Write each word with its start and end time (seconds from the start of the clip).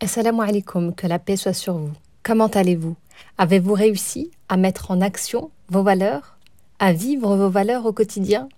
Assalamu 0.00 0.42
alaikum, 0.42 0.94
que 0.94 1.08
la 1.08 1.18
paix 1.18 1.36
soit 1.36 1.52
sur 1.52 1.76
vous. 1.76 1.90
Comment 2.22 2.46
allez-vous? 2.46 2.94
Avez-vous 3.36 3.74
réussi 3.74 4.30
à 4.48 4.56
mettre 4.56 4.92
en 4.92 5.00
action 5.00 5.50
vos 5.70 5.82
valeurs? 5.82 6.38
À 6.78 6.92
vivre 6.92 7.36
vos 7.36 7.50
valeurs 7.50 7.84
au 7.84 7.92
quotidien? 7.92 8.48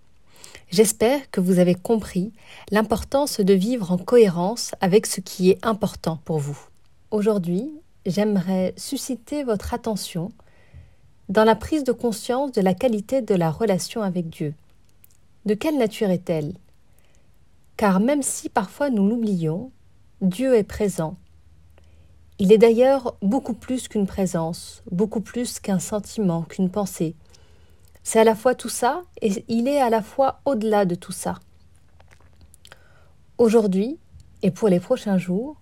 J'espère 0.71 1.31
que 1.31 1.41
vous 1.41 1.59
avez 1.59 1.75
compris 1.75 2.35
l'importance 2.71 3.41
de 3.41 3.55
vivre 3.55 3.91
en 3.91 3.97
cohérence 3.97 4.73
avec 4.83 5.07
ce 5.07 5.23
qui 5.23 5.49
est 5.49 5.65
important 5.65 6.19
pour 6.27 6.41
vous. 6.41 6.59
Aujourd'hui, 7.11 7.73
j'aimerais 8.05 8.75
susciter 8.77 9.43
votre 9.43 9.73
attention 9.73 10.33
dans 11.31 11.45
la 11.45 11.57
prise 11.57 11.85
de 11.85 11.93
conscience 11.93 12.53
de 12.53 12.61
la 12.61 12.75
qualité 12.75 13.23
de 13.23 13.35
la 13.35 13.51
relation 13.51 14.03
avec 14.03 14.29
Dieu. 14.29 14.53
De 15.47 15.55
quelle 15.55 15.79
nature 15.79 16.11
est-elle? 16.11 16.53
Car 17.79 17.99
même 17.99 18.23
si 18.23 18.51
parfois 18.51 18.91
nous 18.91 19.09
l'oublions, 19.09 19.71
Dieu 20.21 20.55
est 20.55 20.65
présent 20.65 21.17
il 22.41 22.53
est 22.53 22.59
d'ailleurs 22.59 23.17
beaucoup 23.21 23.53
plus 23.53 23.87
qu'une 23.87 24.07
présence, 24.07 24.83
beaucoup 24.91 25.21
plus 25.21 25.61
qu'un 25.61 25.79
sentiment, 25.79 26.41
qu'une 26.41 26.71
pensée. 26.71 27.15
C'est 28.03 28.19
à 28.19 28.25
la 28.25 28.35
fois 28.35 28.55
tout 28.55 28.71
ça 28.71 29.03
et 29.21 29.45
il 29.49 29.69
est 29.69 29.81
à 29.81 29.91
la 29.91 30.01
fois 30.01 30.41
au-delà 30.47 30.87
de 30.87 30.95
tout 30.95 31.13
ça. 31.13 31.39
Aujourd'hui 33.37 33.99
et 34.43 34.51
pour 34.51 34.71
les 34.71 34.81
prochains 34.81 35.19
jours, 35.19 35.61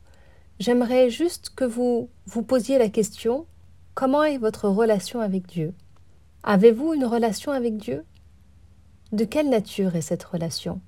j'aimerais 0.60 1.10
juste 1.10 1.50
que 1.56 1.64
vous 1.64 2.10
vous 2.26 2.42
posiez 2.44 2.78
la 2.78 2.88
question 2.88 3.46
comment 3.94 4.22
est 4.22 4.38
votre 4.38 4.68
relation 4.68 5.20
avec 5.20 5.48
Dieu? 5.48 5.74
Avez-vous 6.44 6.94
une 6.94 7.04
relation 7.04 7.50
avec 7.50 7.76
Dieu? 7.76 8.04
De 9.10 9.24
quelle 9.24 9.48
nature 9.48 9.96
est 9.96 10.00
cette 10.00 10.22
relation? 10.22 10.80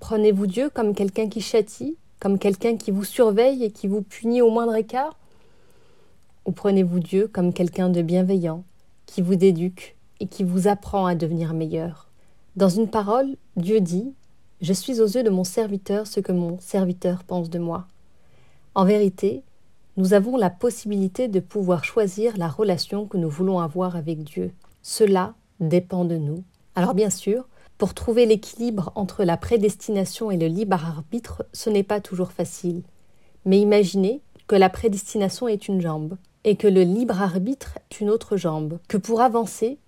Prenez-vous 0.00 0.46
Dieu 0.46 0.70
comme 0.70 0.94
quelqu'un 0.94 1.28
qui 1.28 1.42
châtie, 1.42 1.98
comme 2.18 2.38
quelqu'un 2.38 2.78
qui 2.78 2.90
vous 2.90 3.04
surveille 3.04 3.62
et 3.62 3.70
qui 3.70 3.88
vous 3.88 4.00
punit 4.00 4.40
au 4.40 4.48
moindre 4.48 4.76
écart? 4.76 5.18
Ou 6.44 6.52
prenez-vous 6.52 7.00
Dieu 7.00 7.28
comme 7.28 7.52
quelqu'un 7.52 7.88
de 7.88 8.02
bienveillant, 8.02 8.64
qui 9.06 9.22
vous 9.22 9.32
éduque 9.32 9.96
et 10.20 10.26
qui 10.26 10.44
vous 10.44 10.68
apprend 10.68 11.06
à 11.06 11.14
devenir 11.14 11.54
meilleur? 11.54 12.08
Dans 12.56 12.68
une 12.68 12.88
parole, 12.88 13.36
Dieu 13.56 13.80
dit 13.80 14.12
Je 14.60 14.72
suis 14.72 15.00
aux 15.00 15.06
yeux 15.06 15.22
de 15.22 15.30
mon 15.30 15.44
serviteur 15.44 16.06
ce 16.06 16.20
que 16.20 16.32
mon 16.32 16.58
serviteur 16.60 17.24
pense 17.24 17.50
de 17.50 17.58
moi. 17.58 17.86
En 18.74 18.84
vérité, 18.84 19.42
nous 19.96 20.12
avons 20.12 20.36
la 20.36 20.50
possibilité 20.50 21.28
de 21.28 21.40
pouvoir 21.40 21.84
choisir 21.84 22.36
la 22.36 22.48
relation 22.48 23.06
que 23.06 23.16
nous 23.16 23.30
voulons 23.30 23.60
avoir 23.60 23.96
avec 23.96 24.24
Dieu. 24.24 24.52
Cela 24.82 25.34
dépend 25.60 26.04
de 26.04 26.16
nous. 26.16 26.42
Alors 26.74 26.94
bien 26.94 27.10
sûr, 27.10 27.48
pour 27.78 27.94
trouver 27.94 28.26
l'équilibre 28.26 28.92
entre 28.96 29.24
la 29.24 29.36
prédestination 29.36 30.30
et 30.30 30.36
le 30.36 30.46
libre 30.46 30.84
arbitre, 30.84 31.44
ce 31.52 31.70
n'est 31.70 31.82
pas 31.82 32.00
toujours 32.00 32.32
facile. 32.32 32.82
Mais 33.44 33.60
imaginez 33.60 34.20
que 34.46 34.56
la 34.56 34.68
prédestination 34.68 35.48
est 35.48 35.68
une 35.68 35.80
jambe 35.80 36.16
et 36.44 36.56
que 36.56 36.68
le 36.68 36.82
libre 36.82 37.20
arbitre 37.20 37.78
est 37.90 38.00
une 38.00 38.10
autre 38.10 38.36
jambe, 38.36 38.78
que 38.88 38.96
pour 38.96 39.20
avancer, 39.20 39.78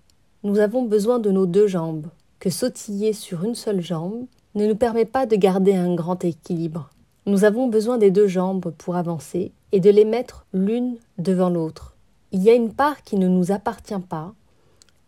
nous 0.43 0.59
avons 0.59 0.83
besoin 0.83 1.19
de 1.19 1.31
nos 1.31 1.45
deux 1.45 1.67
jambes, 1.67 2.07
que 2.39 2.49
sautiller 2.49 3.13
sur 3.13 3.43
une 3.43 3.55
seule 3.55 3.81
jambe 3.81 4.25
ne 4.55 4.67
nous 4.67 4.75
permet 4.75 5.05
pas 5.05 5.25
de 5.25 5.35
garder 5.35 5.75
un 5.75 5.93
grand 5.93 6.23
équilibre. 6.25 6.89
Nous 7.25 7.43
avons 7.43 7.67
besoin 7.67 7.97
des 7.97 8.11
deux 8.11 8.27
jambes 8.27 8.71
pour 8.77 8.95
avancer 8.95 9.51
et 9.71 9.79
de 9.79 9.89
les 9.89 10.05
mettre 10.05 10.45
l'une 10.53 10.97
devant 11.17 11.49
l'autre. 11.49 11.95
Il 12.31 12.41
y 12.41 12.49
a 12.49 12.53
une 12.53 12.73
part 12.73 13.03
qui 13.03 13.17
ne 13.17 13.27
nous 13.27 13.51
appartient 13.51 13.99
pas 14.09 14.33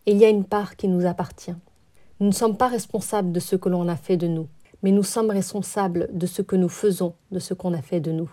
et 0.06 0.12
il 0.12 0.18
y 0.18 0.24
a 0.24 0.28
une 0.28 0.44
part 0.44 0.76
qui 0.76 0.88
nous 0.88 1.06
appartient. 1.06 1.54
Nous 2.20 2.26
ne 2.26 2.32
sommes 2.32 2.56
pas 2.56 2.68
responsables 2.68 3.32
de 3.32 3.40
ce 3.40 3.56
que 3.56 3.68
l'on 3.68 3.88
a 3.88 3.96
fait 3.96 4.16
de 4.16 4.26
nous, 4.26 4.48
mais 4.82 4.90
nous 4.90 5.02
sommes 5.02 5.30
responsables 5.30 6.08
de 6.12 6.26
ce 6.26 6.42
que 6.42 6.56
nous 6.56 6.68
faisons 6.68 7.14
de 7.32 7.38
ce 7.38 7.54
qu'on 7.54 7.72
a 7.72 7.82
fait 7.82 8.00
de 8.00 8.12
nous. 8.12 8.30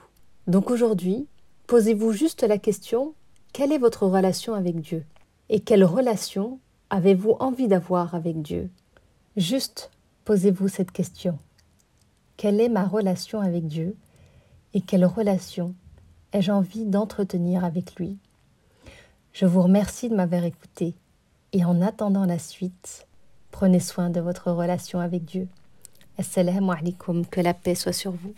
Donc 0.47 0.69
aujourd'hui, 0.69 1.27
Posez-vous 1.67 2.13
juste 2.13 2.43
la 2.43 2.57
question, 2.57 3.13
quelle 3.51 3.73
est 3.73 3.77
votre 3.77 4.07
relation 4.07 4.53
avec 4.53 4.79
Dieu? 4.79 5.03
Et 5.49 5.59
quelle 5.59 5.83
relation 5.83 6.59
avez-vous 6.89 7.35
envie 7.41 7.67
d'avoir 7.67 8.15
avec 8.15 8.41
Dieu? 8.41 8.69
Juste 9.35 9.91
posez-vous 10.23 10.69
cette 10.69 10.93
question. 10.93 11.37
Quelle 12.37 12.61
est 12.61 12.69
ma 12.69 12.85
relation 12.85 13.41
avec 13.41 13.67
Dieu? 13.67 13.97
Et 14.73 14.79
quelle 14.79 15.05
relation 15.05 15.75
ai-je 16.31 16.53
envie 16.53 16.85
d'entretenir 16.85 17.65
avec 17.65 17.97
lui? 17.97 18.17
Je 19.33 19.45
vous 19.45 19.61
remercie 19.61 20.07
de 20.07 20.15
m'avoir 20.15 20.45
écouté 20.45 20.93
et 21.51 21.65
en 21.65 21.81
attendant 21.81 22.25
la 22.25 22.39
suite, 22.39 23.07
prenez 23.51 23.81
soin 23.81 24.09
de 24.09 24.21
votre 24.21 24.51
relation 24.51 25.01
avec 25.01 25.25
Dieu. 25.25 25.49
Assalamu 26.17 26.71
alaikum, 26.71 27.25
que 27.25 27.41
la 27.41 27.53
paix 27.53 27.75
soit 27.75 27.91
sur 27.91 28.13
vous. 28.13 28.33